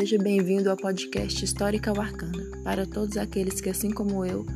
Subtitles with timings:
[0.00, 2.42] seja bem-vindo ao podcast Histórica Arcana.
[2.64, 4.46] Para todos aqueles que, assim como eu,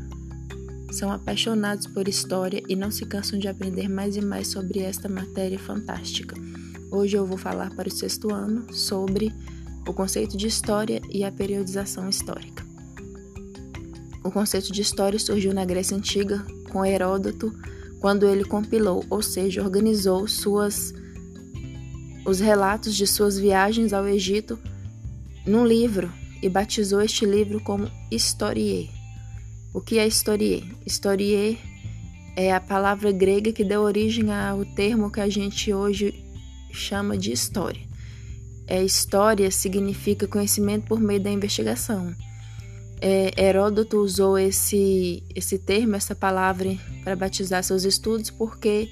[0.91, 5.07] são apaixonados por história e não se cansam de aprender mais e mais sobre esta
[5.07, 6.35] matéria fantástica.
[6.91, 9.35] Hoje eu vou falar para o sexto ano sobre
[9.87, 12.65] o conceito de história e a periodização histórica.
[14.25, 16.43] O conceito de história surgiu na Grécia Antiga
[16.73, 17.53] com Heródoto,
[18.01, 20.95] quando ele compilou, ou seja, organizou suas
[22.25, 24.59] os relatos de suas viagens ao Egito
[25.47, 26.13] num livro
[26.43, 28.91] e batizou este livro como Historie.
[29.73, 30.65] O que é Historie?
[30.87, 31.59] Historie
[32.37, 36.15] é a palavra grega que deu origem ao termo que a gente hoje
[36.73, 37.81] chama de história.
[38.67, 42.15] É, história significa conhecimento por meio da investigação.
[43.01, 48.91] É, Heródoto usou esse, esse termo, essa palavra, para batizar seus estudos porque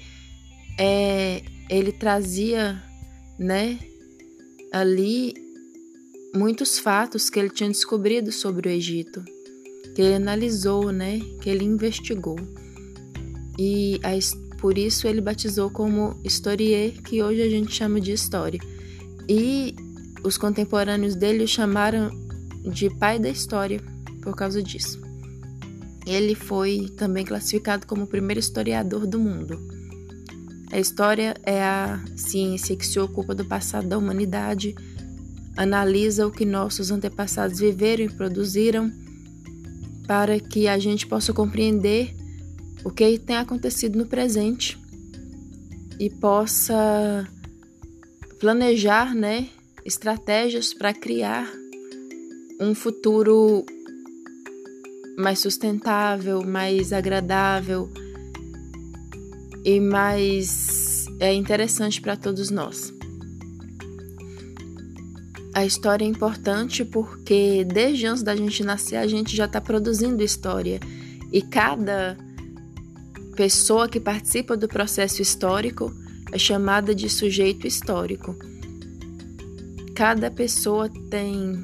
[0.77, 2.81] é, ele trazia
[3.39, 3.79] né,
[4.71, 5.42] ali
[6.33, 9.23] muitos fatos que ele tinha descobrido sobre o Egito,
[9.95, 12.37] que ele analisou, né, que ele investigou.
[13.57, 14.11] E a,
[14.59, 18.59] por isso ele batizou como Historie, que hoje a gente chama de história.
[19.29, 19.75] E
[20.23, 22.09] os contemporâneos dele o chamaram
[22.63, 23.79] de pai da história
[24.21, 25.01] por causa disso.
[26.05, 29.59] Ele foi também classificado como o primeiro historiador do mundo.
[30.71, 34.73] A história é a ciência que se ocupa do passado da humanidade,
[35.55, 38.91] analisa o que nossos antepassados viveram e produziram,
[40.07, 42.13] para que a gente possa compreender
[42.83, 44.77] o que tem acontecido no presente
[45.99, 47.27] e possa
[48.39, 49.47] planejar, né,
[49.85, 51.49] estratégias para criar
[52.59, 53.65] um futuro
[55.17, 57.89] mais sustentável, mais agradável
[59.63, 62.93] e mais é interessante para todos nós.
[65.53, 70.23] A história é importante porque desde antes da gente nascer a gente já está produzindo
[70.23, 70.79] história
[71.31, 72.17] e cada
[73.35, 75.93] pessoa que participa do processo histórico
[76.31, 78.35] é chamada de sujeito histórico.
[79.95, 81.63] Cada pessoa tem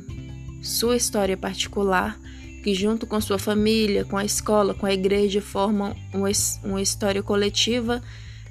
[0.61, 2.19] sua história particular
[2.63, 8.01] que, junto com sua família, com a escola, com a igreja, formam uma, história coletiva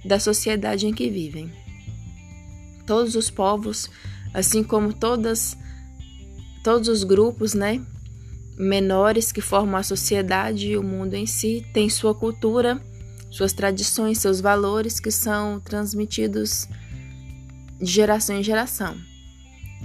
[0.04, 1.52] da sociedade em que vivem.
[2.86, 3.88] Todos os povos,
[4.32, 5.56] assim como todas,
[6.62, 7.80] todos os grupos, né,
[8.58, 12.80] menores que formam a sociedade e o mundo em si, têm sua cultura,
[13.30, 16.66] suas tradições, seus valores que são transmitidos
[17.80, 18.96] de geração em geração.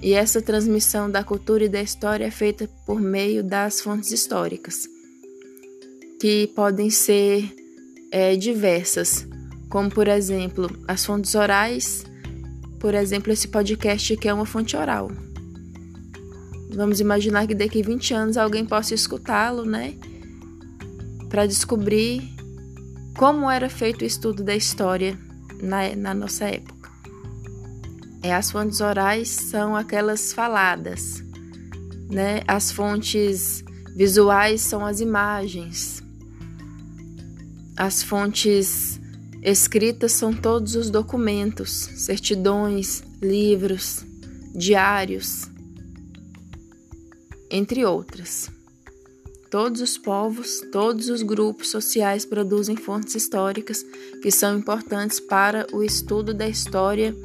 [0.01, 4.87] E essa transmissão da cultura e da história é feita por meio das fontes históricas,
[6.19, 7.53] que podem ser
[8.11, 9.27] é, diversas,
[9.69, 12.03] como por exemplo as fontes orais,
[12.83, 15.09] por exemplo, esse podcast que é uma fonte oral.
[16.75, 19.95] Vamos imaginar que daqui a 20 anos alguém possa escutá-lo, né?
[21.29, 22.21] Para descobrir
[23.17, 25.17] como era feito o estudo da história
[25.61, 26.91] na, na nossa época.
[28.21, 31.23] É, as fontes orais são aquelas faladas,
[32.09, 32.41] né?
[32.45, 33.63] As fontes
[33.95, 36.03] visuais são as imagens.
[37.77, 38.99] As fontes
[39.43, 44.05] escritas são todos os documentos, certidões, livros,
[44.55, 45.49] diários,
[47.51, 48.49] entre outras.
[49.51, 53.85] Todos os povos, todos os grupos sociais produzem fontes históricas
[54.21, 57.15] que são importantes para o estudo da história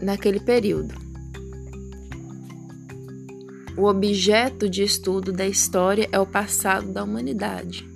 [0.00, 0.94] naquele período.
[3.76, 7.89] O objeto de estudo da história é o passado da humanidade.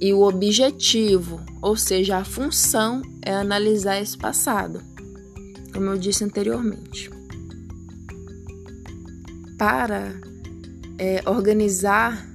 [0.00, 4.82] E o objetivo, ou seja, a função, é analisar esse passado,
[5.72, 7.10] como eu disse anteriormente.
[9.58, 10.14] Para
[10.98, 12.26] é, organizar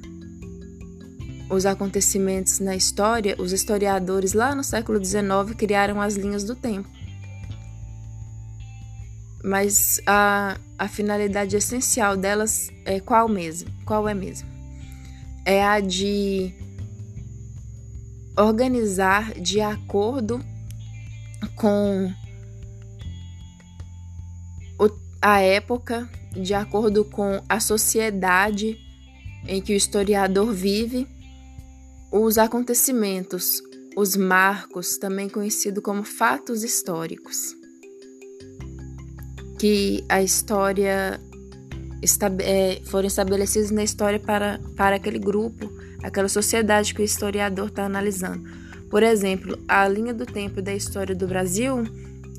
[1.50, 6.90] os acontecimentos na história, os historiadores lá no século XIX criaram as linhas do tempo
[9.44, 13.69] mas a, a finalidade essencial delas é qual mesmo?
[13.86, 14.48] Qual é mesmo?
[15.46, 16.54] É a de
[18.42, 20.42] organizar de acordo
[21.56, 22.12] com
[25.22, 28.78] a época, de acordo com a sociedade
[29.48, 31.08] em que o historiador vive,
[32.12, 33.62] os acontecimentos,
[33.96, 37.56] os marcos, também conhecido como fatos históricos
[39.62, 41.22] que a história
[42.40, 45.70] é, foram estabelecidos na história para, para aquele grupo,
[46.03, 48.44] aquela sociedade que o historiador está analisando.
[48.89, 51.83] Por exemplo, a linha do tempo da história do Brasil,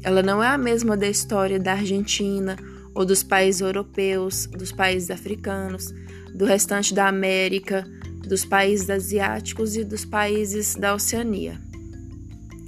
[0.02, 2.56] ela não é a mesma da história da Argentina
[2.94, 5.94] ou dos países europeus, dos países africanos,
[6.34, 7.86] do restante da América,
[8.26, 11.60] dos países asiáticos e dos países da Oceania.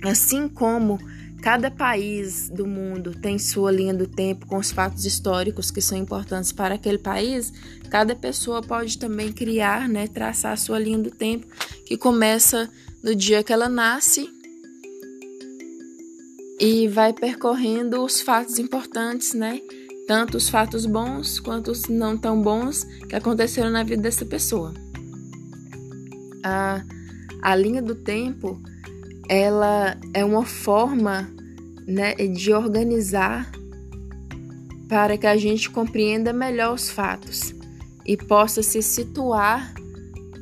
[0.03, 0.99] Assim como
[1.45, 5.99] cada país do mundo tem sua linha do tempo com os fatos históricos que são
[5.99, 7.53] importantes para aquele país,
[7.91, 11.47] cada pessoa pode também criar, né, traçar sua linha do tempo
[11.85, 12.71] que começa
[13.03, 14.27] no dia que ela nasce
[16.59, 19.61] e vai percorrendo os fatos importantes, né?
[20.09, 24.73] Tanto os fatos bons quanto os não tão bons que aconteceram na vida dessa pessoa.
[26.43, 26.83] A,
[27.43, 28.59] a linha do tempo,
[29.29, 31.34] ela é uma forma
[31.87, 33.51] né, de organizar
[34.89, 37.55] para que a gente compreenda melhor os fatos
[38.07, 39.75] e possa se situar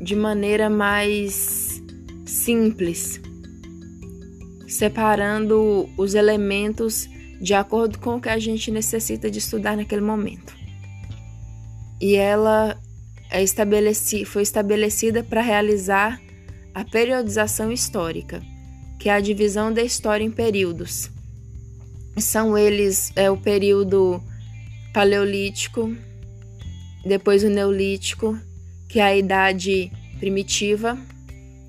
[0.01, 1.83] de maneira mais
[2.27, 3.21] simples
[4.73, 7.07] separando os elementos
[7.41, 10.55] de acordo com o que a gente necessita de estudar naquele momento.
[12.01, 12.81] E ela
[13.31, 16.21] é estabeleci, foi estabelecida para realizar
[16.75, 18.43] a periodização histórica,
[18.99, 21.11] que é a divisão da história em períodos.
[22.19, 24.23] São eles é, o período
[24.93, 25.95] paleolítico,
[27.05, 28.39] depois o neolítico,
[28.89, 30.99] que é a idade primitiva,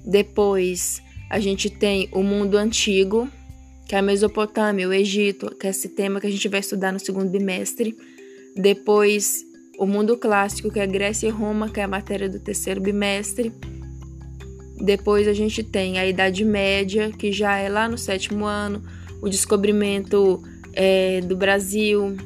[0.05, 3.27] depois a gente tem o mundo antigo,
[3.87, 6.91] que é a Mesopotâmia, o Egito, que é esse tema que a gente vai estudar
[6.91, 7.97] no segundo bimestre.
[8.55, 9.43] Depois,
[9.79, 13.51] o mundo clássico, que é Grécia e Roma, que é a matéria do terceiro bimestre.
[14.79, 18.83] Depois a gente tem a Idade Média, que já é lá no sétimo ano,
[19.23, 20.43] o descobrimento
[20.73, 22.17] é, do Brasil,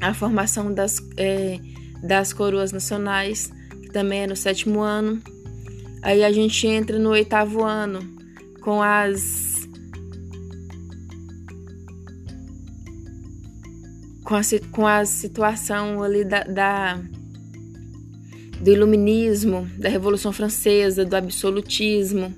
[0.00, 1.58] a formação das, é,
[2.00, 3.50] das coroas nacionais,
[3.82, 5.20] que também é no sétimo ano.
[6.02, 7.98] Aí a gente entra no oitavo ano
[8.60, 9.68] com as
[14.22, 17.00] com a, com a situação ali da, da
[18.60, 22.32] do iluminismo, da Revolução Francesa, do absolutismo,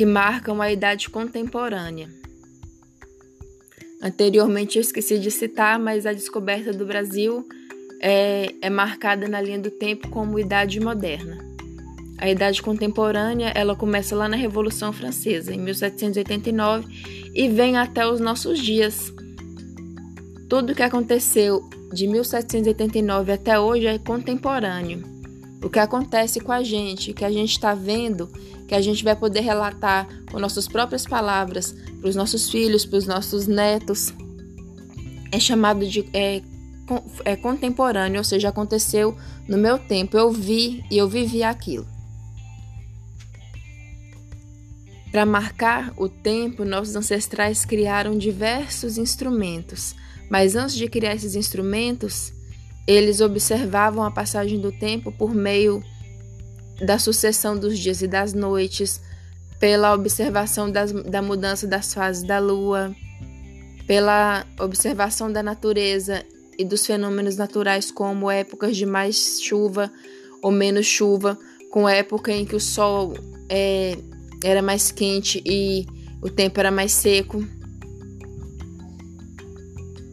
[0.00, 2.08] que marcam a idade contemporânea.
[4.00, 7.46] Anteriormente eu esqueci de citar, mas a descoberta do Brasil
[8.00, 11.36] é, é marcada na linha do tempo como idade moderna.
[12.16, 16.86] A idade contemporânea, ela começa lá na Revolução Francesa, em 1789,
[17.34, 19.12] e vem até os nossos dias.
[20.48, 21.60] Tudo que aconteceu
[21.92, 25.19] de 1789 até hoje é contemporâneo.
[25.62, 28.28] O que acontece com a gente, que a gente está vendo,
[28.66, 32.98] que a gente vai poder relatar com nossas próprias palavras para os nossos filhos, para
[32.98, 34.12] os nossos netos,
[35.32, 36.42] é chamado de é,
[37.24, 39.16] é contemporâneo, ou seja, aconteceu
[39.46, 40.16] no meu tempo.
[40.16, 41.86] Eu vi e eu vivi aquilo.
[45.10, 49.94] Para marcar o tempo, nossos ancestrais criaram diversos instrumentos,
[50.30, 52.32] mas antes de criar esses instrumentos,
[52.86, 55.82] eles observavam a passagem do tempo por meio
[56.80, 59.00] da sucessão dos dias e das noites,
[59.58, 62.94] pela observação das, da mudança das fases da lua,
[63.86, 66.24] pela observação da natureza
[66.58, 69.90] e dos fenômenos naturais, como épocas de mais chuva
[70.42, 71.38] ou menos chuva,
[71.70, 73.14] com época em que o sol
[73.48, 73.96] é,
[74.42, 75.86] era mais quente e
[76.22, 77.44] o tempo era mais seco.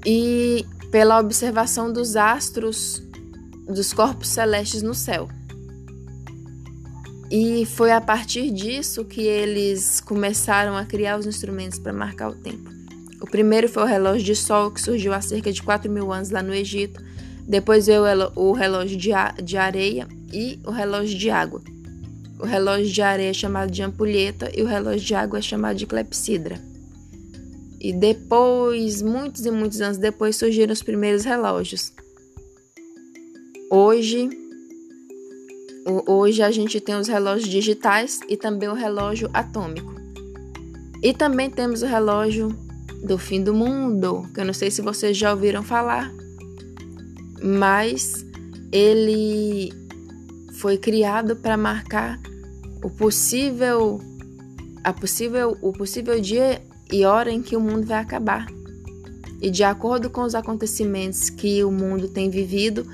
[0.06, 3.02] E pela observação dos astros,
[3.66, 5.28] dos corpos celestes no céu.
[7.30, 12.36] E foi a partir disso que eles começaram a criar os instrumentos para marcar o
[12.36, 12.70] tempo.
[13.20, 16.30] O primeiro foi o relógio de sol, que surgiu há cerca de 4 mil anos
[16.30, 17.04] lá no Egito.
[17.46, 18.04] Depois veio
[18.36, 21.62] o relógio de areia e o relógio de água.
[22.40, 25.76] O relógio de areia é chamado de ampulheta e o relógio de água é chamado
[25.76, 26.62] de clepsidra.
[27.80, 31.94] E depois, muitos e muitos anos depois, surgiram os primeiros relógios.
[33.70, 34.30] Hoje,
[36.08, 39.94] hoje a gente tem os relógios digitais e também o relógio atômico.
[41.04, 42.50] E também temos o relógio
[43.04, 46.12] do fim do mundo, que eu não sei se vocês já ouviram falar,
[47.44, 48.26] mas
[48.72, 49.72] ele
[50.54, 52.20] foi criado para marcar
[52.84, 54.02] o possível
[54.84, 58.48] a possível o possível dia e hora em que o mundo vai acabar.
[59.42, 62.88] E de acordo com os acontecimentos que o mundo tem vivido,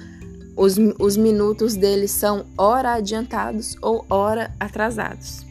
[0.56, 5.46] os, os minutos dele são hora adiantados ou hora atrasados.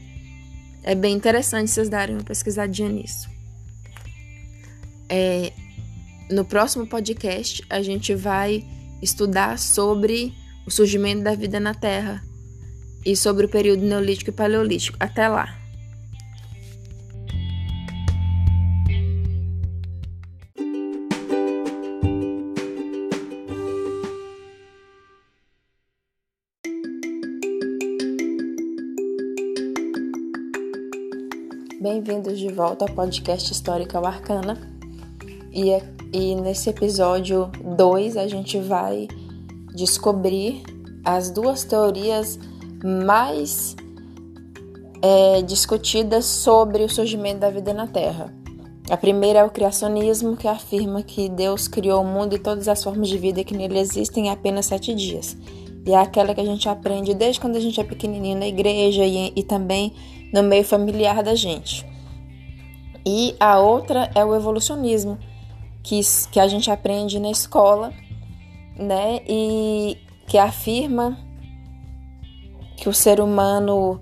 [0.82, 3.30] É bem interessante vocês darem uma pesquisadinha nisso.
[5.08, 5.52] É,
[6.30, 8.64] no próximo podcast, a gente vai
[9.00, 10.34] estudar sobre
[10.66, 12.22] o surgimento da vida na Terra
[13.04, 14.96] e sobre o período Neolítico e Paleolítico.
[15.00, 15.61] Até lá!
[32.12, 34.58] Bem-vindos de volta ao podcast Histórica Arcana.
[35.50, 35.70] E,
[36.12, 39.08] e nesse episódio 2 a gente vai
[39.74, 40.62] descobrir
[41.02, 42.38] as duas teorias
[42.84, 43.74] mais
[45.00, 48.30] é, discutidas sobre o surgimento da vida na Terra.
[48.90, 52.84] A primeira é o criacionismo, que afirma que Deus criou o mundo e todas as
[52.84, 55.34] formas de vida que nele existem em apenas sete dias.
[55.86, 59.02] E é aquela que a gente aprende desde quando a gente é pequenininho na igreja
[59.02, 59.94] e, e também
[60.30, 61.90] no meio familiar da gente.
[63.04, 65.18] E a outra é o evolucionismo,
[65.82, 67.92] que, que a gente aprende na escola,
[68.76, 69.20] né?
[69.28, 71.18] E que afirma
[72.76, 74.00] que o ser humano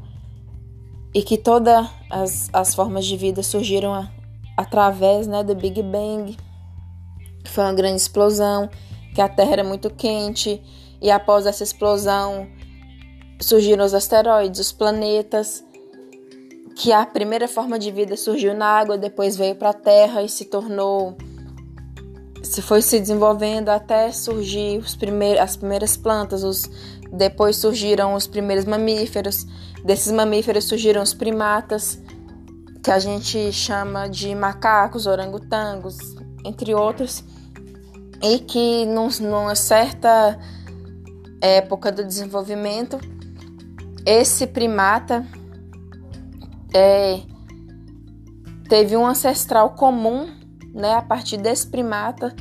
[1.15, 4.09] e que todas as, as formas de vida surgiram a,
[4.57, 6.37] através né, do Big Bang,
[7.43, 8.69] que foi uma grande explosão,
[9.15, 10.63] que a Terra era muito quente
[11.03, 12.47] e após essa explosão
[13.41, 15.65] surgiram os asteroides, os planetas,
[16.77, 20.29] que a primeira forma de vida surgiu na água, depois veio para a Terra e
[20.29, 21.17] se tornou
[22.43, 26.71] se foi se desenvolvendo até surgir os primeiros, as primeiras plantas, os,
[27.13, 29.47] depois surgiram os primeiros mamíferos,
[29.85, 31.99] desses mamíferos surgiram os primatas,
[32.83, 35.97] que a gente chama de macacos, orangotangos,
[36.45, 37.23] entre outros,
[38.23, 40.39] e que num, numa certa
[41.41, 42.99] época do desenvolvimento,
[44.07, 45.27] esse primata
[46.73, 47.21] é,
[48.69, 50.29] teve um ancestral comum,
[50.73, 50.95] né?
[50.95, 52.35] A partir desse primata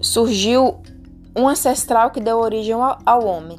[0.00, 0.82] surgiu
[1.36, 3.58] um ancestral que deu origem ao, ao homem.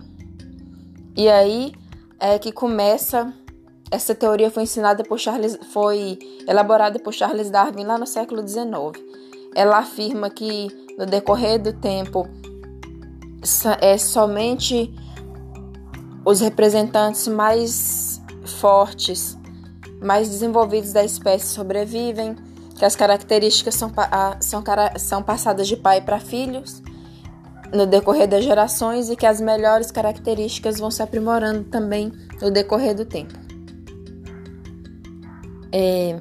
[1.16, 1.74] E aí
[2.20, 3.34] é que começa
[3.94, 6.18] essa teoria foi ensinada por Charles, foi
[6.48, 8.66] elaborada por Charles Darwin lá no século XIX.
[9.54, 10.68] Ela afirma que
[10.98, 12.28] no decorrer do tempo
[13.80, 14.92] é somente
[16.26, 18.20] os representantes mais
[18.60, 19.38] fortes,
[20.04, 22.36] mais desenvolvidos da espécie sobrevivem,
[22.78, 23.92] que as características são,
[24.40, 24.64] são,
[24.98, 26.82] são passadas de pai para filhos
[27.74, 32.94] no decorrer das gerações e que as melhores características vão se aprimorando também no decorrer
[32.94, 33.34] do tempo.
[35.72, 36.20] É,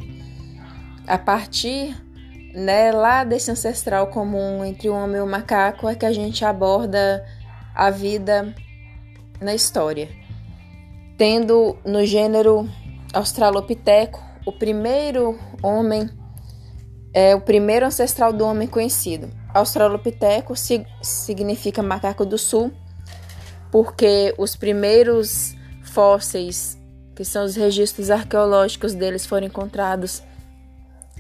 [1.07, 1.95] a partir
[2.55, 6.45] né, lá desse ancestral comum entre o homem e o macaco é que a gente
[6.45, 7.25] aborda
[7.75, 8.55] a vida
[9.41, 10.09] na história.
[11.19, 12.69] Tendo no gênero
[13.13, 16.11] Australopiteco o primeiro homem,
[17.15, 19.31] é o primeiro ancestral do homem conhecido.
[19.55, 20.55] Australopiteco
[21.03, 22.73] significa macaco do sul,
[23.71, 26.79] porque os primeiros fósseis,
[27.15, 30.23] que são os registros arqueológicos deles, foram encontrados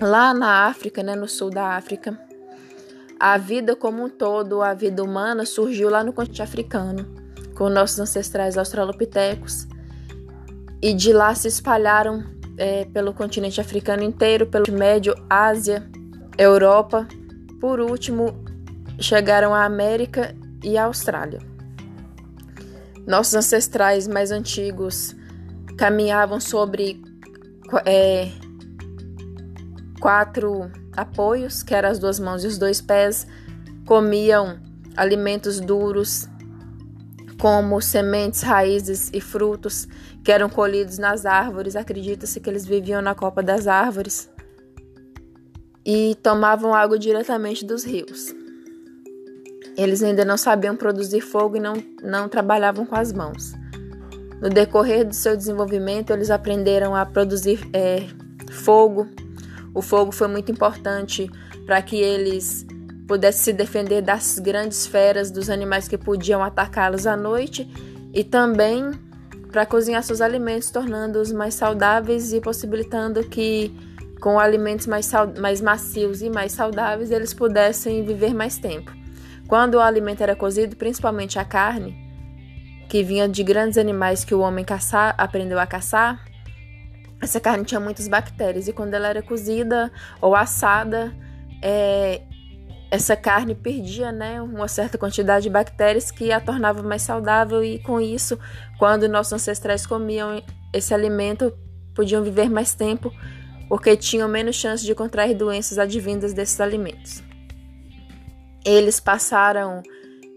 [0.01, 2.19] lá na África, né, no sul da África,
[3.21, 7.07] a vida como um todo, a vida humana, surgiu lá no continente africano,
[7.55, 9.69] com nossos ancestrais australopitecos,
[10.83, 12.25] e de lá se espalharam
[12.59, 15.89] é, pelo continente africano inteiro, pelo Médio, Ásia,
[16.37, 17.07] Europa,
[17.61, 18.45] por último
[18.99, 21.41] chegaram à América e à Austrália.
[23.07, 25.15] Nossos ancestrais mais antigos
[25.77, 27.01] caminhavam sobre
[27.87, 28.29] é,
[30.01, 33.27] quatro apoios, que eram as duas mãos e os dois pés,
[33.87, 34.59] comiam
[34.97, 36.29] alimentos duros,
[37.41, 39.89] como sementes, raízes e frutos
[40.25, 41.76] que eram colhidos nas árvores.
[41.76, 44.31] Acredita-se que eles viviam na copa das árvores
[45.85, 48.35] e tomavam água diretamente dos rios.
[49.76, 53.52] Eles ainda não sabiam produzir fogo e não, não trabalhavam com as mãos.
[54.41, 58.07] No decorrer do seu desenvolvimento, eles aprenderam a produzir é,
[58.50, 59.09] fogo,
[59.75, 61.31] o fogo foi muito importante
[61.64, 62.67] para que eles
[63.07, 67.69] pudessem se defender das grandes feras, dos animais que podiam atacá-los à noite
[68.12, 68.91] e também
[69.52, 73.71] para cozinhar seus alimentos, tornando-os mais saudáveis e possibilitando que
[74.21, 78.90] com alimentos mais, mais macios e mais saudáveis eles pudessem viver mais tempo.
[79.47, 81.94] Quando o alimento era cozido, principalmente a carne,
[82.88, 86.25] que vinha de grandes animais que o homem caçar, aprendeu a caçar,
[87.21, 91.14] essa carne tinha muitas bactérias e quando ela era cozida ou assada,
[91.61, 92.23] é,
[92.93, 97.79] essa carne perdia né, uma certa quantidade de bactérias que a tornava mais saudável e
[97.79, 98.39] com isso,
[98.79, 100.43] quando nossos ancestrais comiam
[100.75, 101.55] esse alimento,
[101.95, 103.11] podiam viver mais tempo
[103.67, 107.23] porque tinham menos chance de contrair doenças advindas desses alimentos.
[108.63, 109.83] Eles passaram,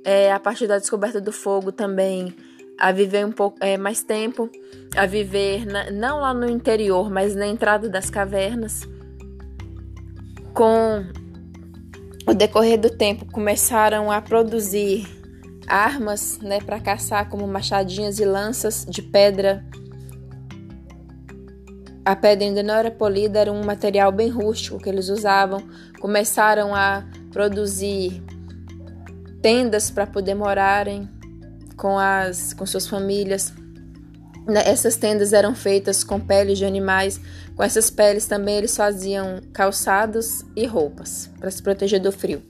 [0.06, 2.34] é, a partir da descoberta do fogo, também
[2.80, 4.50] a viver um pouco é, mais tempo,
[4.96, 8.88] a viver na, não lá no interior, mas na entrada das cavernas.
[10.54, 11.04] Com
[12.28, 15.08] o decorrer do tempo, começaram a produzir
[15.68, 19.64] armas né, para caçar, como machadinhas e lanças de pedra.
[22.04, 25.62] a pedra ainda não era polida, era um material bem rústico que eles usavam.
[26.00, 28.24] Começaram a produzir
[29.42, 31.10] tendas para poder morarem
[31.76, 33.54] com as com suas famílias.
[34.48, 37.20] Né, essas tendas eram feitas com peles de animais.
[37.56, 42.42] Com essas peles também eles faziam calçados e roupas para se proteger do frio.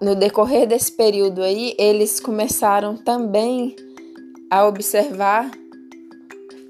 [0.00, 3.74] No decorrer desse período aí, eles começaram também
[4.50, 5.50] a observar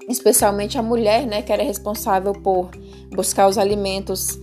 [0.07, 2.71] especialmente a mulher, né, que era responsável por
[3.13, 4.39] buscar os alimentos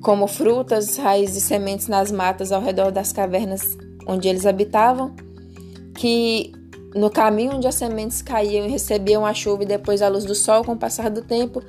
[0.00, 5.14] como frutas, raízes e sementes nas matas ao redor das cavernas onde eles habitavam,
[5.94, 6.52] que
[6.94, 10.34] no caminho onde as sementes caíam e recebiam a chuva e depois a luz do
[10.34, 11.62] sol com o passar do tempo,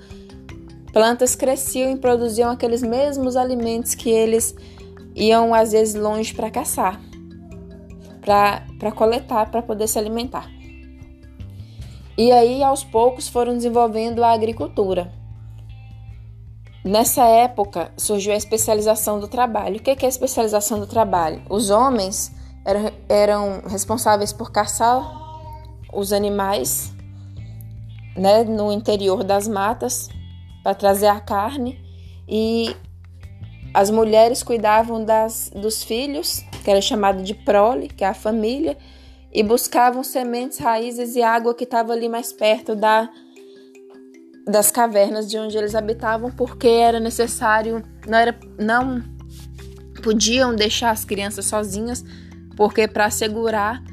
[0.92, 4.56] plantas cresciam e produziam aqueles mesmos alimentos que eles
[5.16, 7.00] iam às vezes longe para caçar,
[8.22, 10.50] para coletar, para poder se alimentar.
[12.18, 15.12] E aí, aos poucos, foram desenvolvendo a agricultura.
[16.86, 19.78] Nessa época, surgiu a especialização do trabalho.
[19.78, 21.42] O que é a especialização do trabalho?
[21.50, 22.32] Os homens
[22.66, 25.22] eram, eram responsáveis por caçar
[25.92, 26.94] os animais
[28.16, 30.10] né, no interior das matas
[30.64, 31.80] para trazer a carne.
[32.28, 32.76] E
[33.74, 38.78] as mulheres cuidavam das, dos filhos, que era chamado de prole, que é a família,
[39.32, 43.10] e buscavam sementes, raízes e água que estava ali mais perto da,
[44.46, 49.04] das cavernas de onde eles habitavam, porque era necessário, não era, não
[50.04, 52.04] podiam deixar as crianças sozinhas,
[52.56, 53.84] porque para assegurar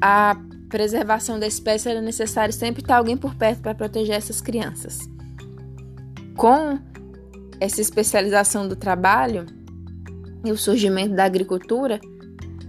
[0.00, 0.36] a
[0.68, 4.98] preservação da espécie era necessário sempre estar alguém por perto para proteger essas crianças.
[6.36, 6.78] Com
[7.60, 9.46] essa especialização do trabalho
[10.44, 12.00] e o surgimento da agricultura,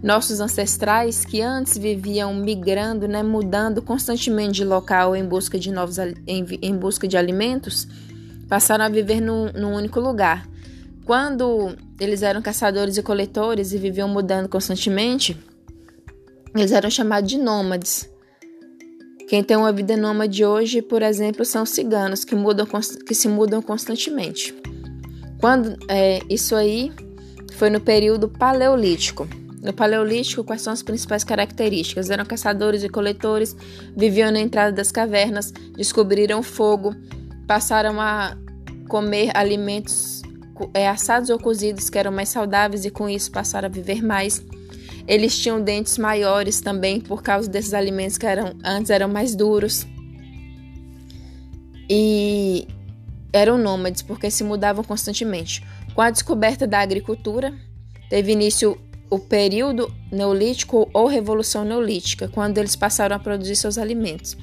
[0.03, 5.97] nossos ancestrais, que antes viviam migrando, né, mudando constantemente de local em busca de novos
[5.97, 7.88] em, em busca de alimentos,
[8.49, 10.45] passaram a viver num, num único lugar.
[11.05, 15.37] Quando eles eram caçadores e coletores e viviam mudando constantemente,
[16.55, 18.09] eles eram chamados de nômades.
[19.27, 22.67] Quem tem uma vida nômade hoje, por exemplo, são ciganos que, mudam,
[23.05, 24.53] que se mudam constantemente.
[25.39, 26.91] Quando é, isso aí
[27.53, 29.27] foi no período paleolítico.
[29.61, 32.09] No Paleolítico, quais são as principais características?
[32.09, 33.55] Eram caçadores e coletores,
[33.95, 36.93] viviam na entrada das cavernas, descobriram fogo,
[37.47, 38.35] passaram a
[38.89, 40.21] comer alimentos
[40.73, 44.41] é, assados ou cozidos que eram mais saudáveis e com isso passaram a viver mais.
[45.07, 49.85] Eles tinham dentes maiores também por causa desses alimentos que eram antes eram mais duros.
[51.89, 52.67] E
[53.33, 55.65] eram nômades porque se mudavam constantemente.
[55.93, 57.53] Com a descoberta da agricultura,
[58.09, 64.35] teve início o período neolítico ou revolução neolítica, quando eles passaram a produzir seus alimentos.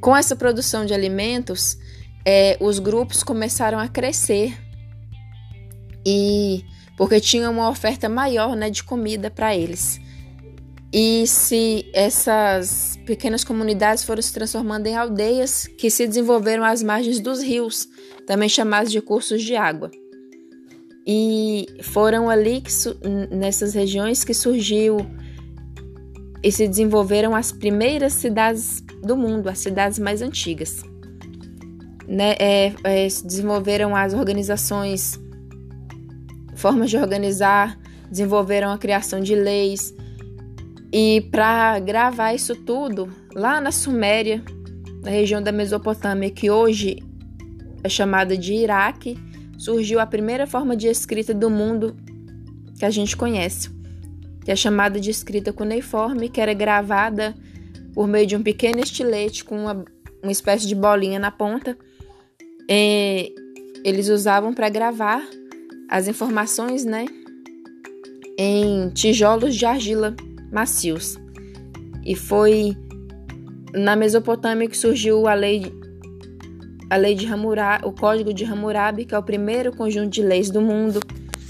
[0.00, 1.78] Com essa produção de alimentos,
[2.24, 4.58] é, os grupos começaram a crescer
[6.04, 6.64] e
[6.96, 10.00] porque tinha uma oferta maior né, de comida para eles.
[10.92, 17.18] E se essas pequenas comunidades foram se transformando em aldeias que se desenvolveram às margens
[17.18, 17.88] dos rios,
[18.26, 19.90] também chamados de cursos de água.
[21.06, 22.70] E foram ali que,
[23.34, 24.98] nessas regiões que surgiu
[26.42, 30.82] e se desenvolveram as primeiras cidades do mundo, as cidades mais antigas.
[32.06, 32.34] Né?
[32.38, 35.18] É, é, se desenvolveram as organizações,
[36.62, 37.76] formas de organizar,
[38.08, 39.92] desenvolveram a criação de leis.
[40.92, 44.42] E para gravar isso tudo, lá na Suméria,
[45.02, 47.02] na região da Mesopotâmia, que hoje
[47.82, 49.18] é chamada de Iraque,
[49.58, 51.96] surgiu a primeira forma de escrita do mundo
[52.78, 53.68] que a gente conhece,
[54.44, 57.34] que é chamada de escrita cuneiforme, que era gravada
[57.92, 59.84] por meio de um pequeno estilete com uma,
[60.22, 61.76] uma espécie de bolinha na ponta.
[62.68, 63.34] E
[63.84, 65.22] eles usavam para gravar
[65.92, 67.04] as informações, né,
[68.38, 70.16] em tijolos de argila
[70.50, 71.18] macios.
[72.02, 72.74] E foi
[73.74, 75.70] na Mesopotâmia que surgiu a lei
[76.88, 80.50] a lei de Hammurabi, o Código de Hammurabi, que é o primeiro conjunto de leis
[80.50, 81.00] do mundo,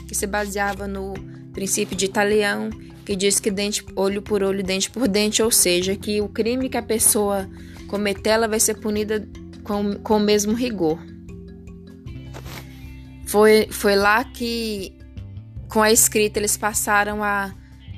[0.09, 1.15] que se baseava no
[1.53, 2.69] princípio de Italião,
[3.05, 6.69] que diz que dente olho por olho, dente por dente, ou seja, que o crime
[6.69, 7.49] que a pessoa
[7.89, 9.27] cometer, ela vai ser punida
[9.65, 10.99] com, com o mesmo rigor.
[13.33, 14.93] Foi, foi lá que,
[15.71, 17.55] com a escrita, eles passaram a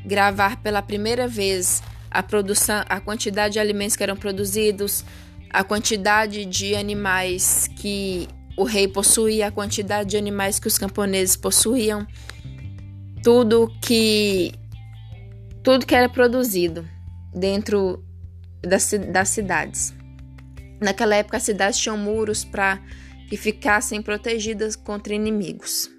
[0.07, 5.05] gravar pela primeira vez a produção, a quantidade de alimentos que eram produzidos,
[5.51, 11.35] a quantidade de animais que o rei possuía, a quantidade de animais que os camponeses
[11.35, 12.07] possuíam,
[13.25, 14.53] tudo que
[15.65, 16.89] tudo que era produzido
[17.35, 18.05] dentro
[18.63, 19.93] das, das cidades.
[20.81, 22.81] Naquela época, as cidades tinham muros para
[23.29, 25.91] que ficassem protegidas contra inimigos.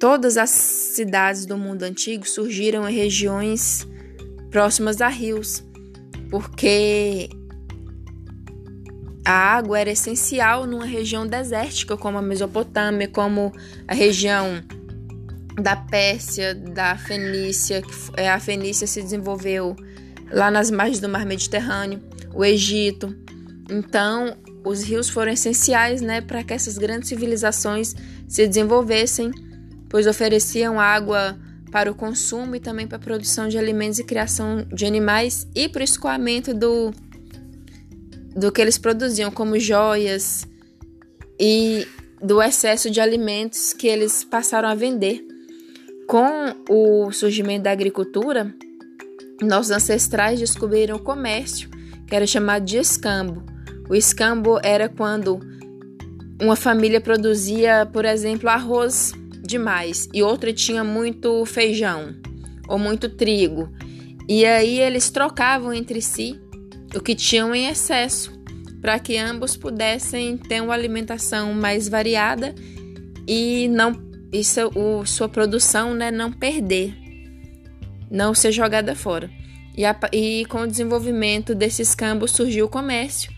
[0.00, 3.86] Todas as cidades do mundo antigo surgiram em regiões
[4.50, 5.64] próximas a rios,
[6.30, 7.28] porque
[9.24, 13.52] a água era essencial numa região desértica como a Mesopotâmia, como
[13.86, 14.62] a região
[15.60, 19.74] da Pérsia, da Fenícia, que a Fenícia se desenvolveu
[20.30, 22.00] lá nas margens do Mar Mediterrâneo,
[22.32, 23.14] o Egito.
[23.68, 24.36] Então,
[24.68, 27.94] os rios foram essenciais, né, para que essas grandes civilizações
[28.28, 29.30] se desenvolvessem,
[29.88, 31.38] pois ofereciam água
[31.72, 35.68] para o consumo e também para a produção de alimentos e criação de animais e
[35.68, 36.92] para o escoamento do,
[38.36, 40.46] do que eles produziam, como joias
[41.40, 41.86] e
[42.20, 45.24] do excesso de alimentos que eles passaram a vender.
[46.06, 48.54] Com o surgimento da agricultura,
[49.42, 51.70] nossos ancestrais descobriram o comércio,
[52.06, 53.44] que era chamado de escambo.
[53.88, 55.40] O escambo era quando
[56.40, 62.14] uma família produzia, por exemplo, arroz demais e outra tinha muito feijão
[62.68, 63.72] ou muito trigo.
[64.28, 66.38] E aí eles trocavam entre si
[66.94, 68.38] o que tinham em excesso,
[68.80, 72.54] para que ambos pudessem ter uma alimentação mais variada
[73.26, 74.06] e não
[74.44, 76.94] seu, o, sua produção né, não perder,
[78.10, 79.30] não ser jogada fora.
[79.74, 83.37] E, a, e com o desenvolvimento desses campos surgiu o comércio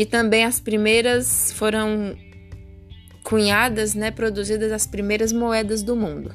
[0.00, 2.16] e também as primeiras foram
[3.22, 6.34] cunhadas, né, produzidas as primeiras moedas do mundo.